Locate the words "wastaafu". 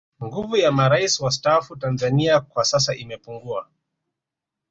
1.19-1.75